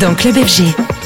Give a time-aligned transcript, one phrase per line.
[0.00, 0.97] Dans Club FG.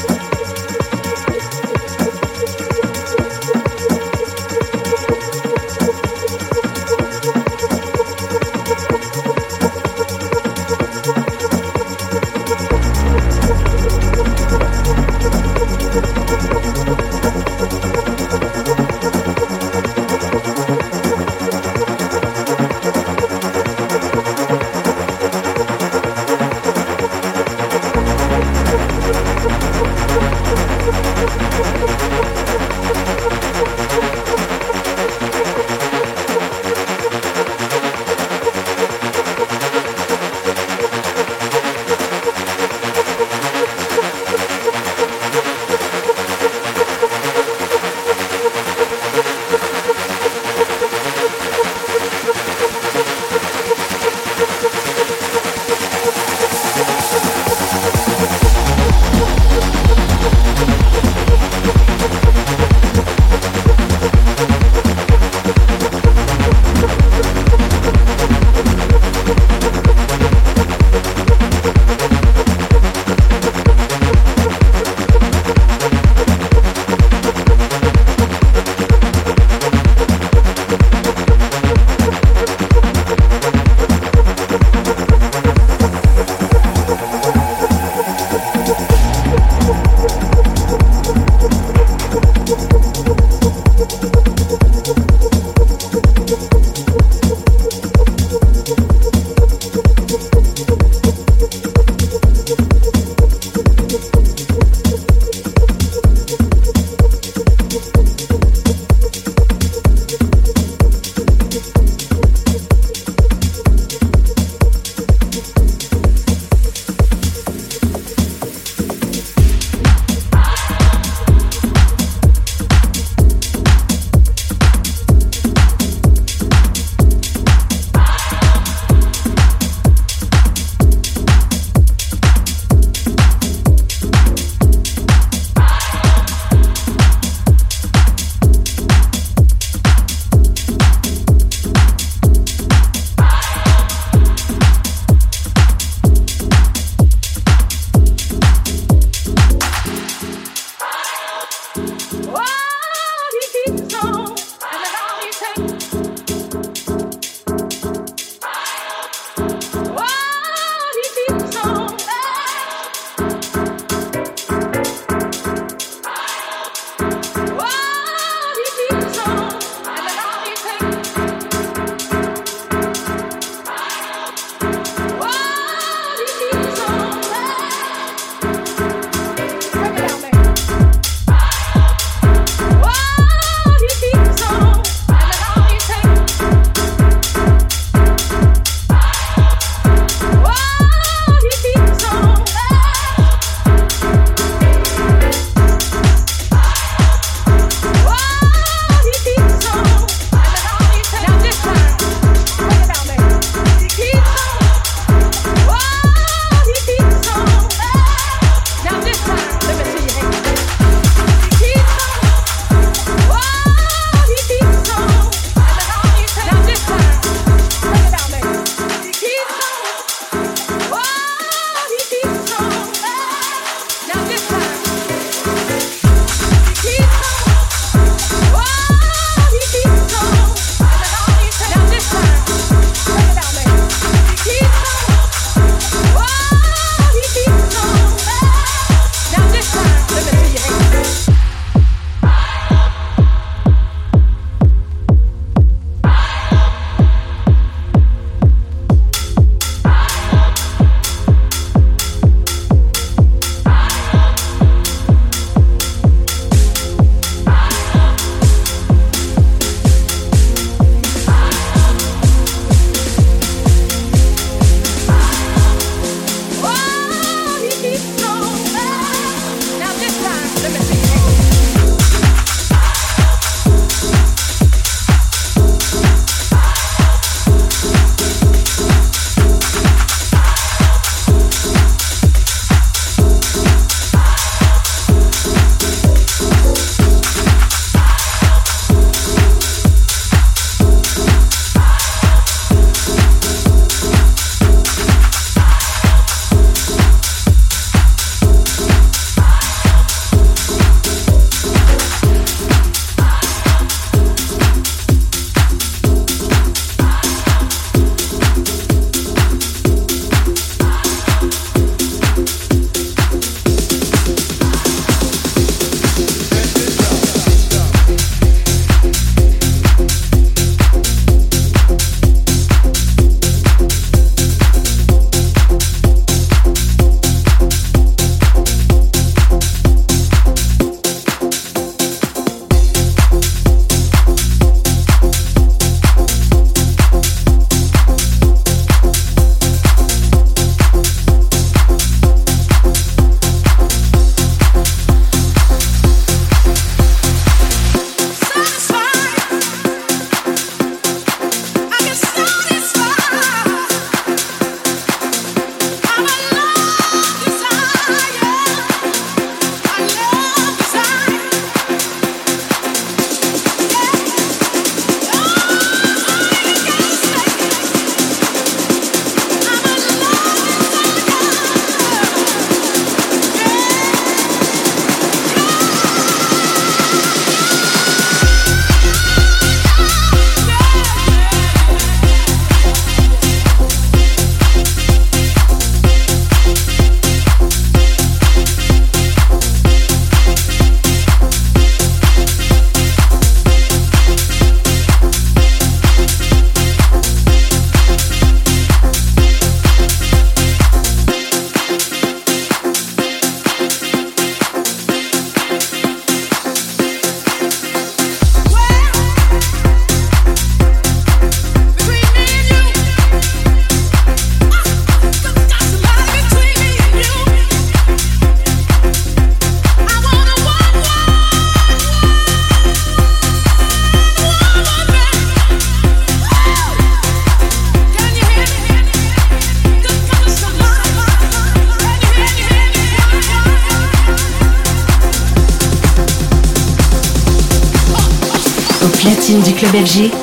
[440.03, 440.42] FG.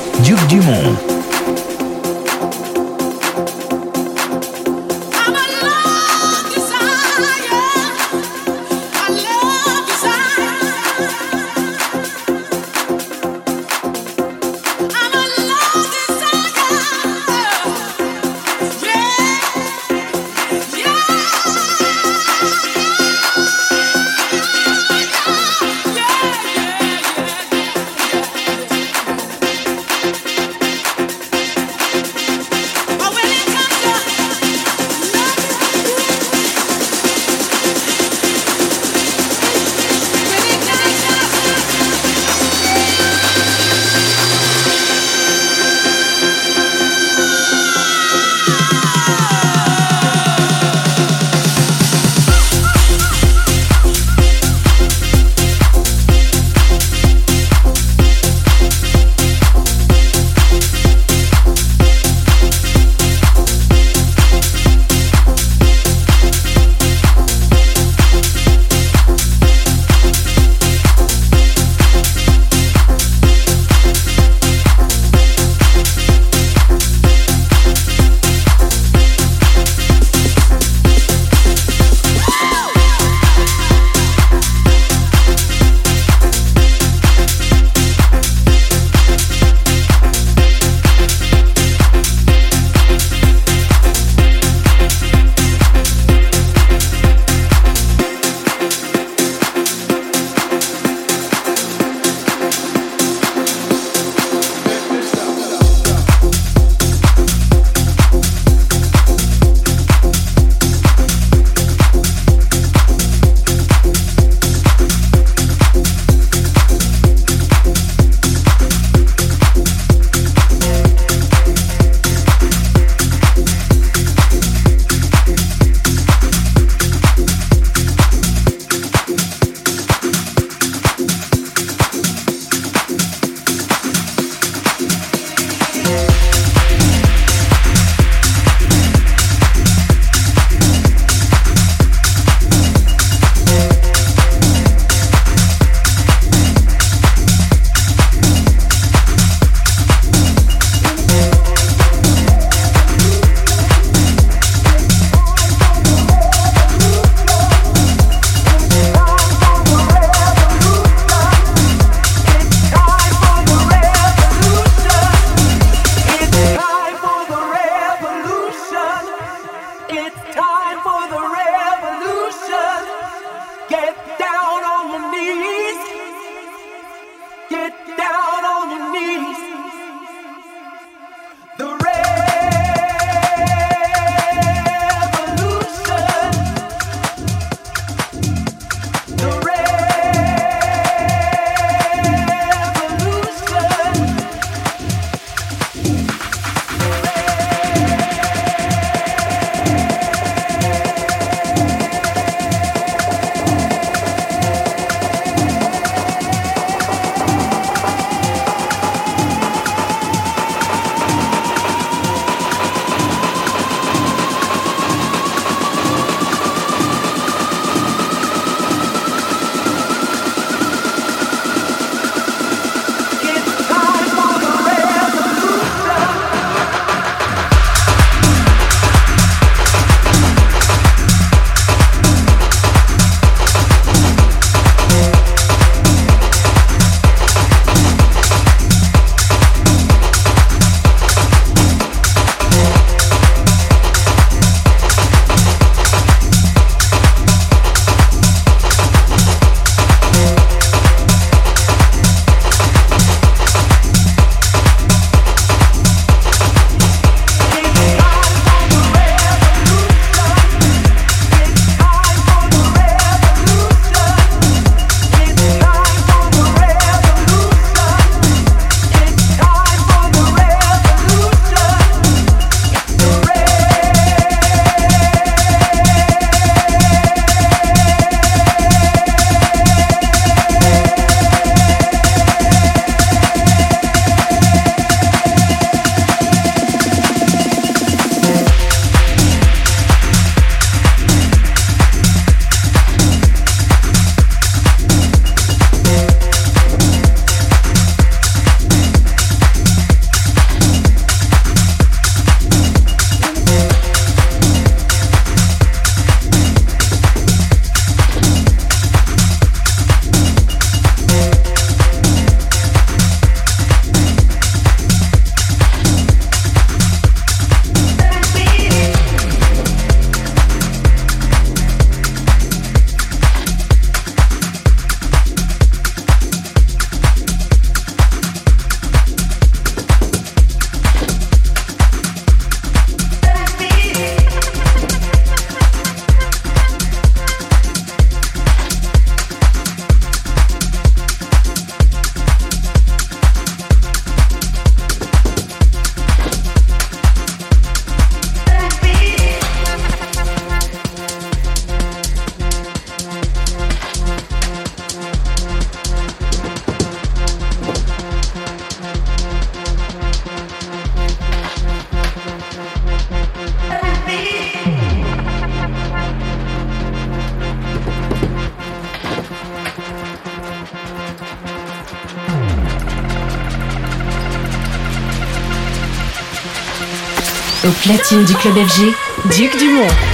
[377.72, 378.92] Platine du club FG,
[379.36, 380.09] Duc Dumont.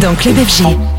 [0.00, 0.91] Donc Club FG.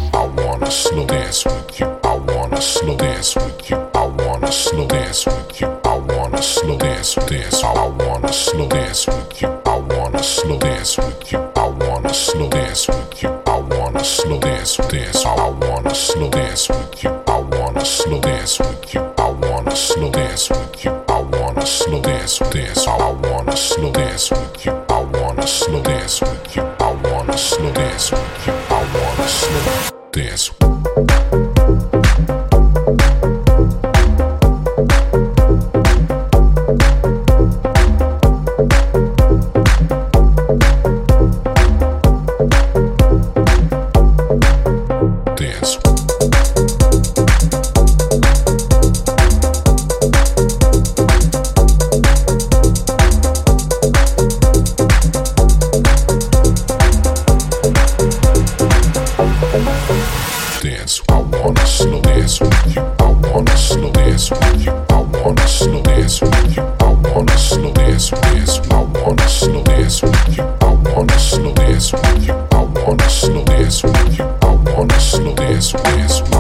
[73.64, 74.26] dance with you.
[74.42, 76.33] I wanna slow dance, dance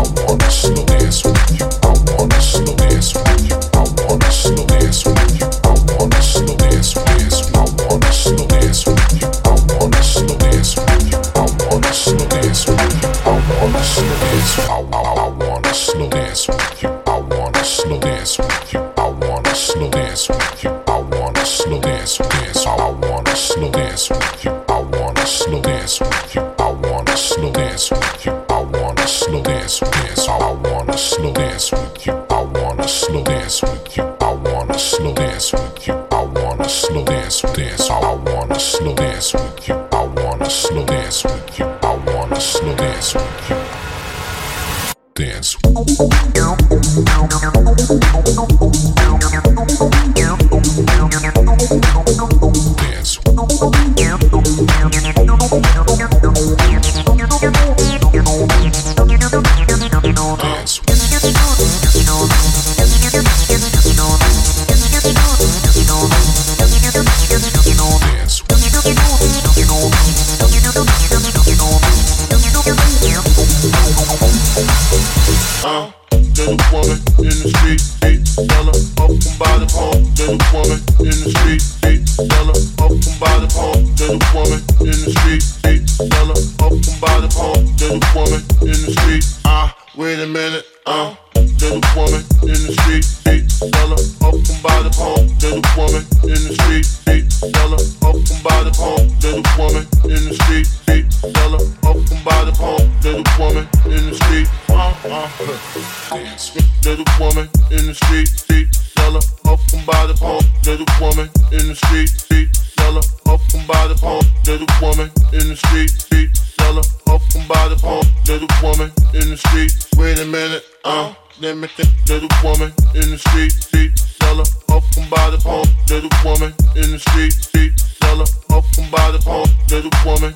[110.74, 114.26] Little woman in the street, street seller, up and by the pump.
[114.48, 116.82] Little woman in the street, street seller,
[117.14, 118.10] up and by the pump.
[118.26, 119.70] Little woman in the street.
[119.98, 121.94] Wait a minute, uh, let me think.
[122.10, 125.70] Little woman in the street, street seller, up and by the pump.
[125.94, 129.54] Little woman in the street, street seller, up and by the pump.
[129.70, 130.34] Little woman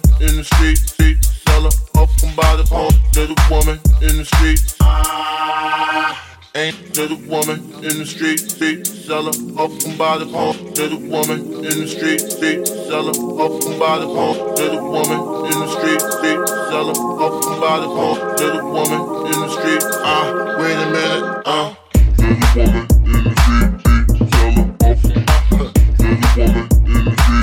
[3.50, 4.76] woman in the street.
[4.82, 6.27] Ah.
[6.58, 10.58] Ain't to the woman in the street, feet sell her off and by the pump.
[10.74, 14.56] To the woman in the street, street seller up and by the pump.
[14.58, 16.42] To the woman in the street, street
[16.74, 18.38] seller up and by the pump.
[18.40, 21.54] To the woman in the street, ah, uh, wait a minute, ah.
[21.54, 21.76] Uh.
[22.18, 25.74] To the woman in the street, feet sell her off and by the pump.
[25.78, 27.37] To the woman in the street.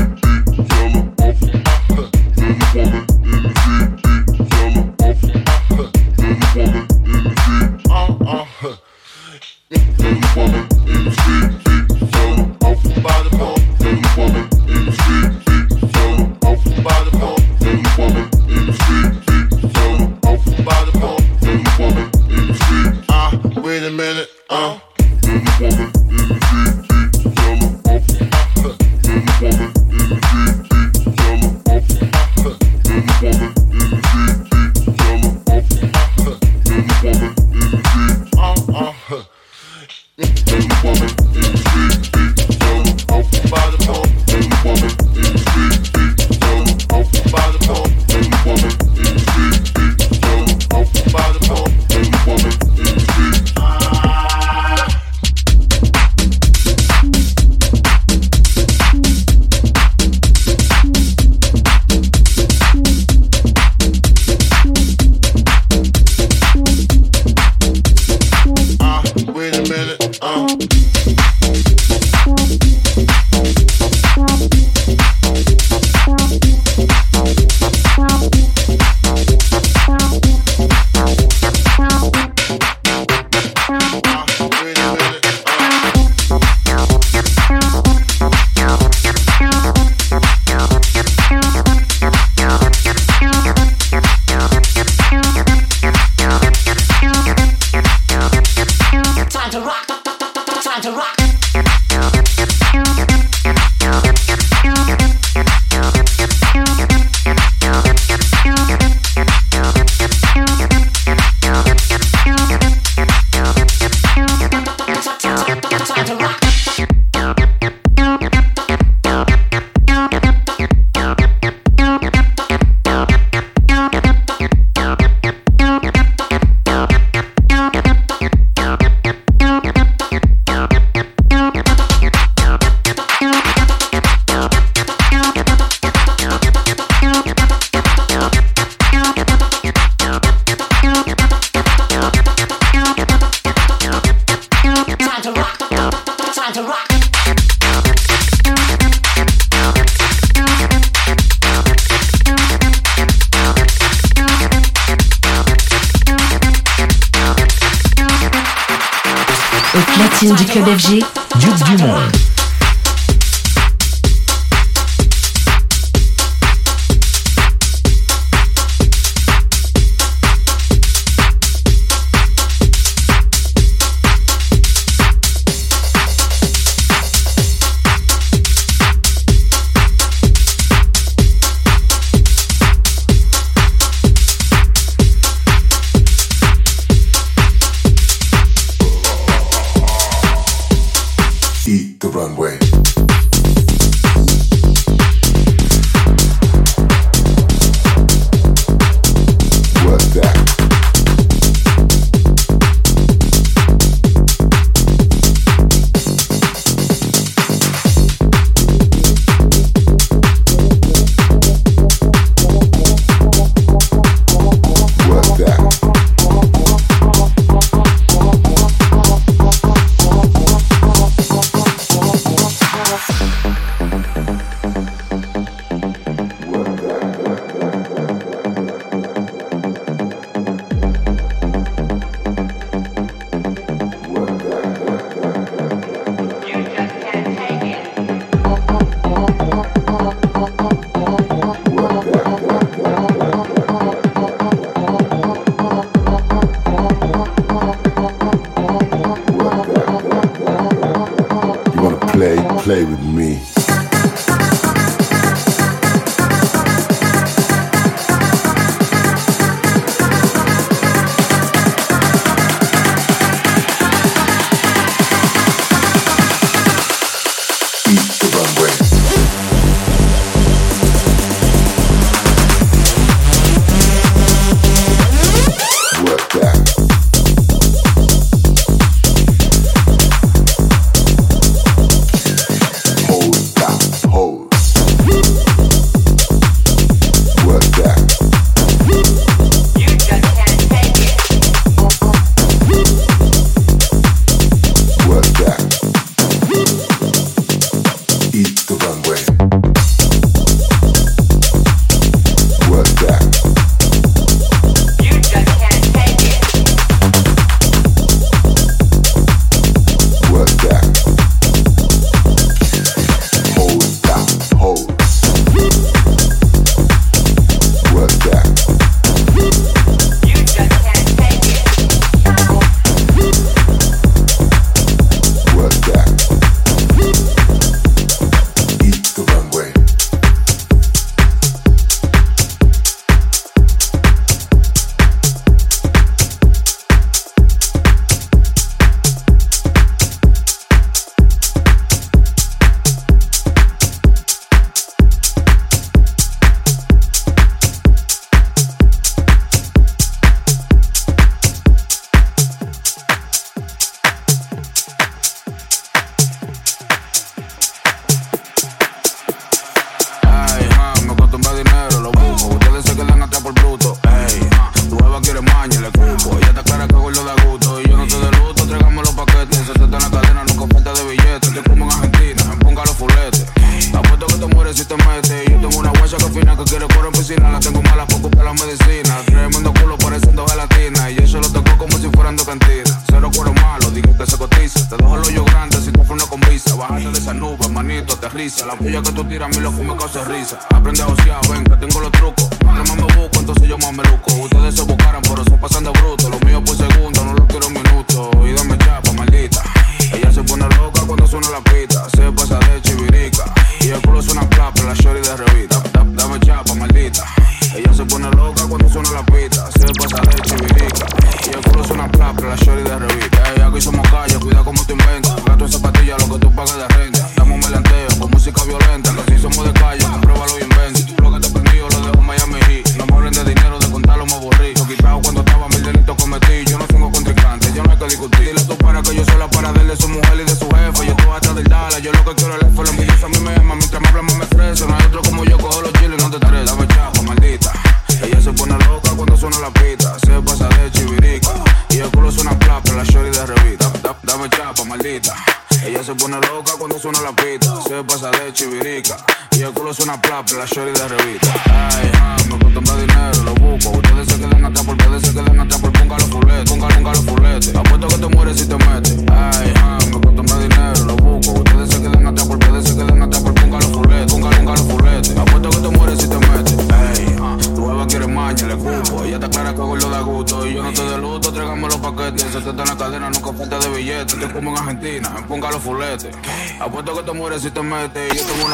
[24.04, 24.78] minute, uh.
[25.22, 26.03] Baby woman.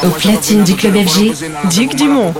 [0.02, 1.34] Au platine du club FG,
[1.74, 2.32] Duc Dumont.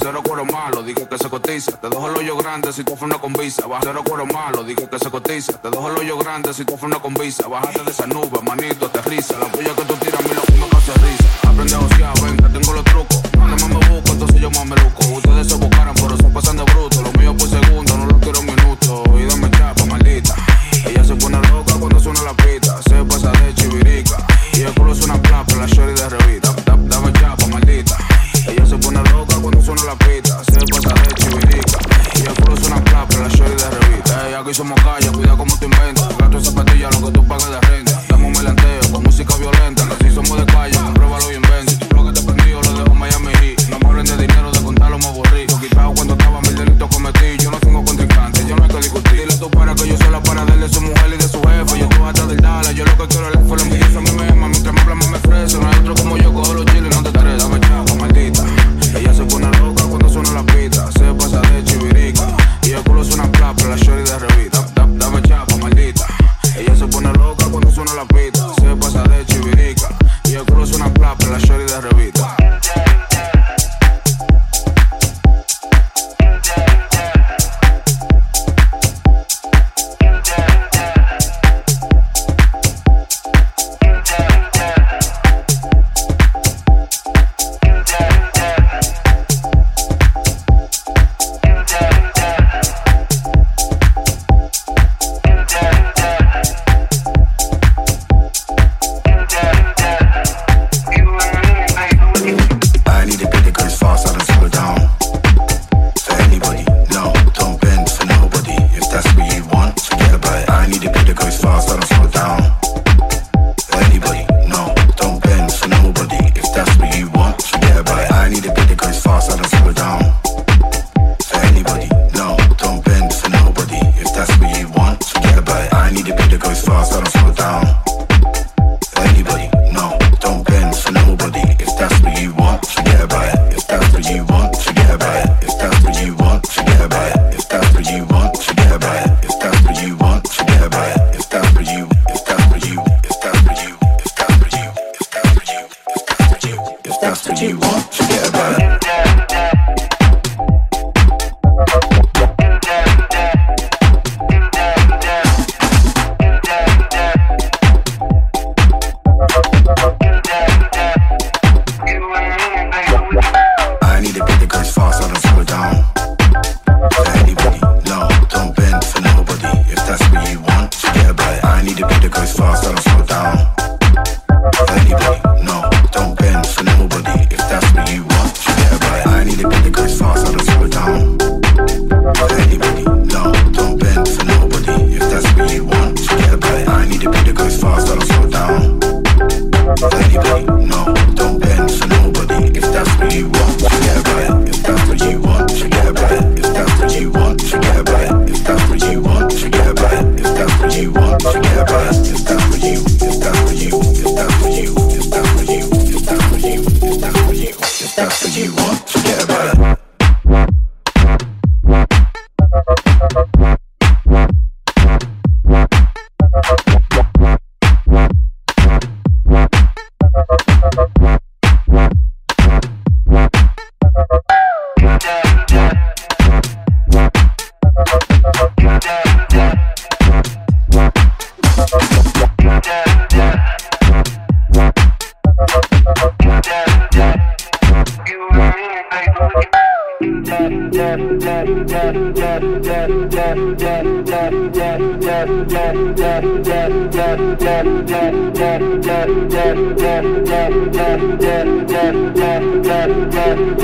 [0.00, 1.72] Cero cuero malo, dije que se cotiza.
[1.72, 3.66] Te dejo el hoyo grande si te ofrece una convisa.
[3.66, 5.52] Baja cero cuero malo, dije que se cotiza.
[5.52, 7.48] Te dejo el hoyo grande si te ofrece una convisa.
[7.48, 9.38] Bájate de esa nube, manito, aterriza.
[9.38, 11.48] La puya que tú tiras, a mí lo risa.
[11.48, 12.19] Aprende a osear.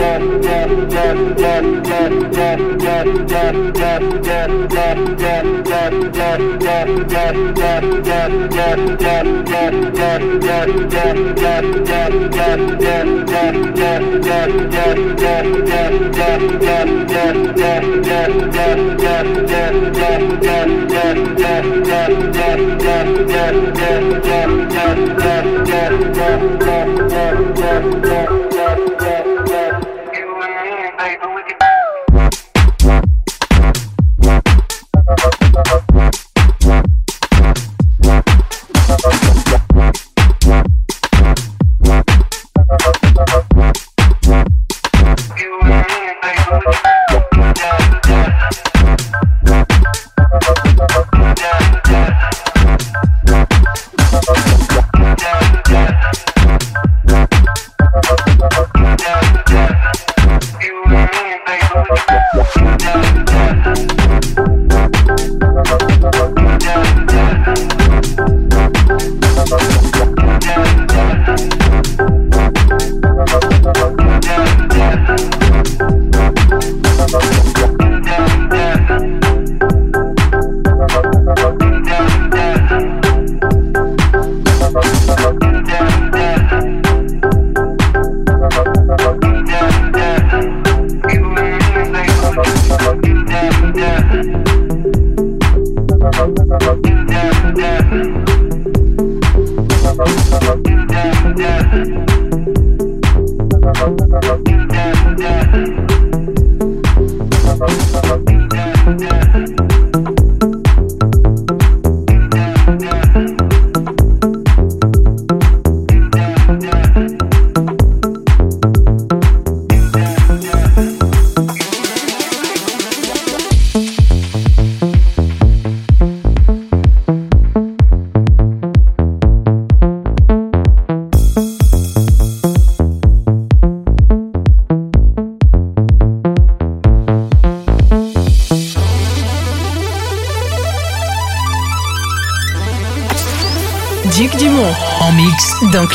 [0.07, 0.47] Yeah.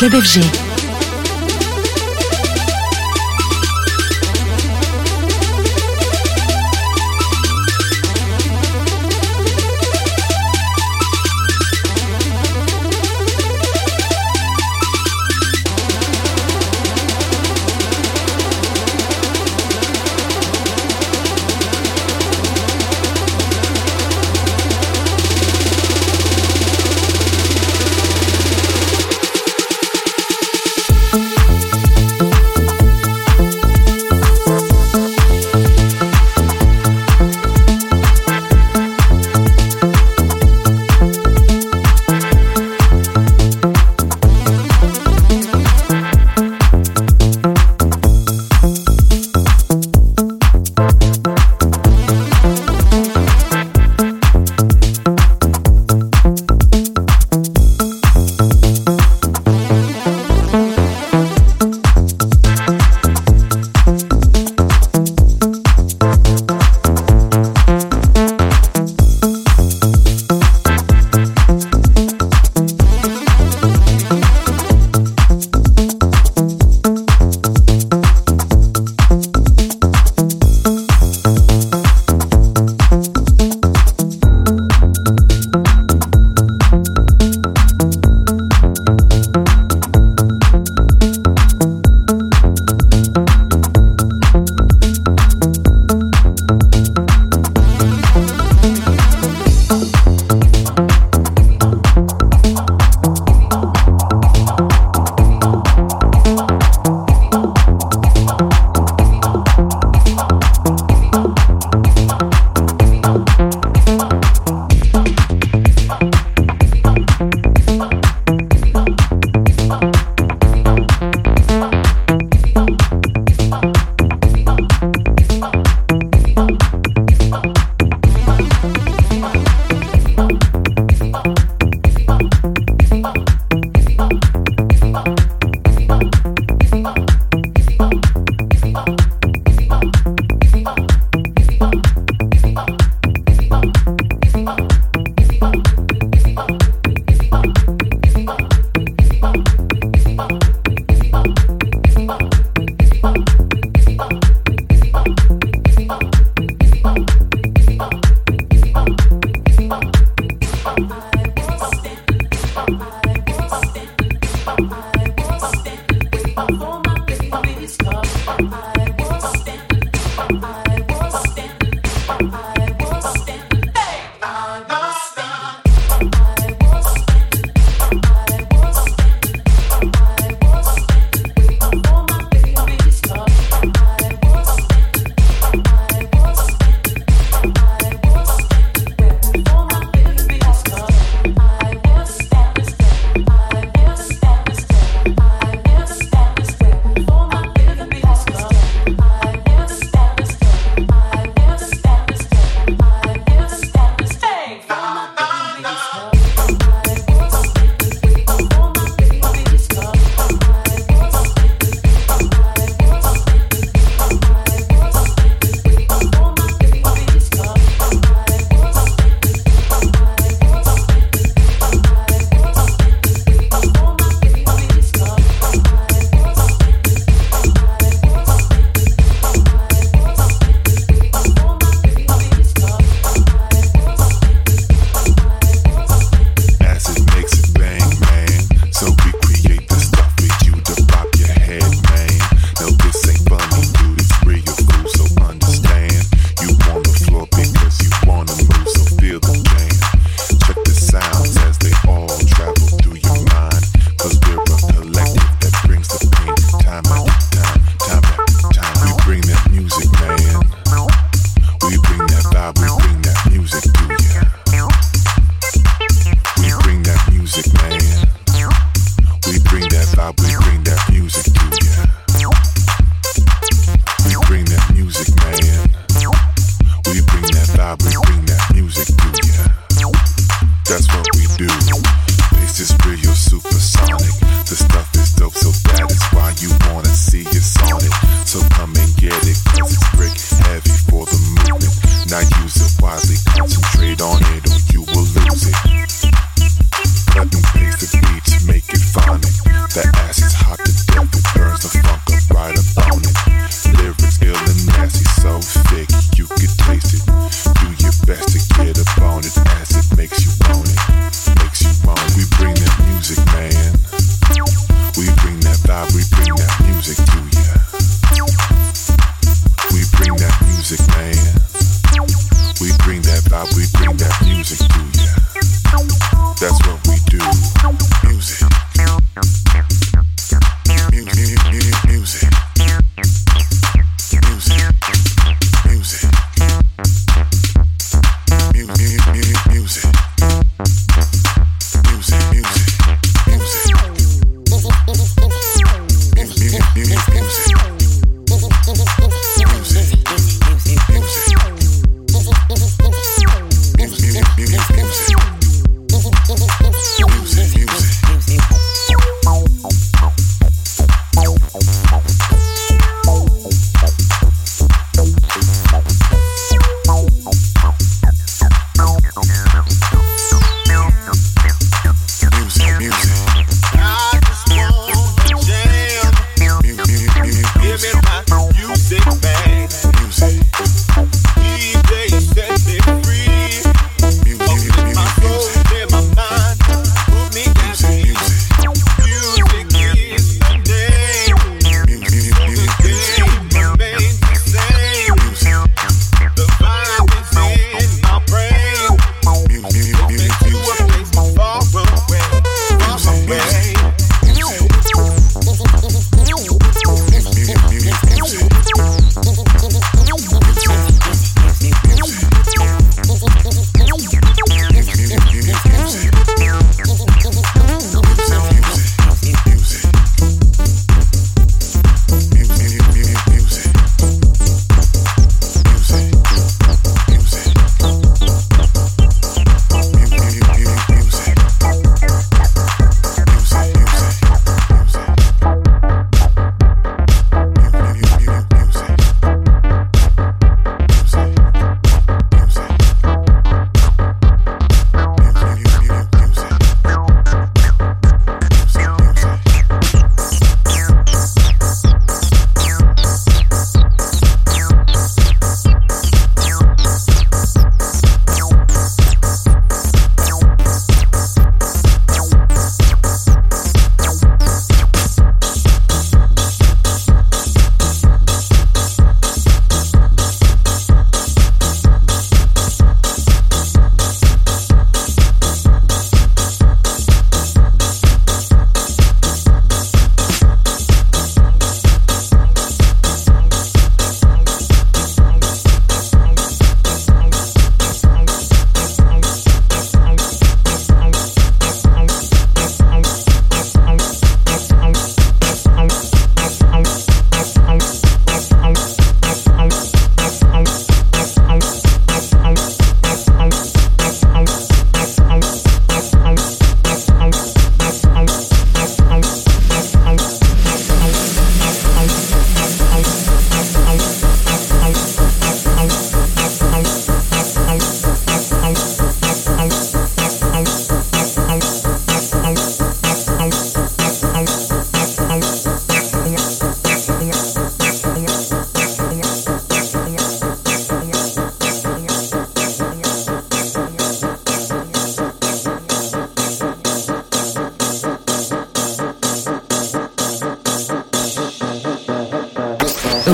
[0.02, 0.61] Club FG.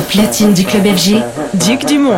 [0.10, 1.16] Platine du club FG,
[1.54, 2.14] Duc Dumont.